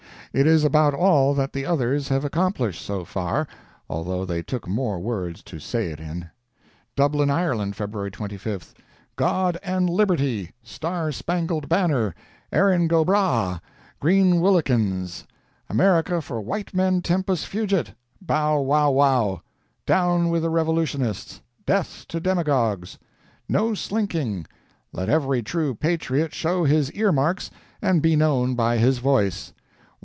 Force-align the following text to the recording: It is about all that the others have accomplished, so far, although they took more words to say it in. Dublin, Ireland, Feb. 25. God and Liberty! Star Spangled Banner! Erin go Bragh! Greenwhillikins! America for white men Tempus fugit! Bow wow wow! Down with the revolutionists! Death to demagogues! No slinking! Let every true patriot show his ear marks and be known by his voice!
It 0.33 0.47
is 0.47 0.63
about 0.63 0.93
all 0.93 1.33
that 1.33 1.51
the 1.51 1.65
others 1.65 2.07
have 2.07 2.23
accomplished, 2.23 2.81
so 2.85 3.03
far, 3.03 3.49
although 3.89 4.23
they 4.23 4.41
took 4.41 4.65
more 4.65 4.97
words 4.97 5.43
to 5.43 5.59
say 5.59 5.87
it 5.87 5.99
in. 5.99 6.29
Dublin, 6.95 7.29
Ireland, 7.29 7.73
Feb. 7.75 8.09
25. 8.13 8.73
God 9.17 9.57
and 9.61 9.89
Liberty! 9.89 10.51
Star 10.63 11.11
Spangled 11.11 11.67
Banner! 11.67 12.15
Erin 12.49 12.87
go 12.87 13.03
Bragh! 13.03 13.59
Greenwhillikins! 14.01 15.25
America 15.69 16.21
for 16.21 16.39
white 16.39 16.73
men 16.73 17.01
Tempus 17.01 17.43
fugit! 17.43 17.91
Bow 18.21 18.61
wow 18.61 18.89
wow! 18.89 19.41
Down 19.85 20.29
with 20.29 20.43
the 20.43 20.49
revolutionists! 20.49 21.41
Death 21.65 22.05
to 22.07 22.21
demagogues! 22.21 22.97
No 23.49 23.73
slinking! 23.73 24.45
Let 24.93 25.09
every 25.09 25.43
true 25.43 25.75
patriot 25.75 26.33
show 26.33 26.63
his 26.63 26.89
ear 26.93 27.11
marks 27.11 27.51
and 27.81 28.01
be 28.01 28.15
known 28.15 28.55
by 28.55 28.77
his 28.77 28.99
voice! 28.99 29.51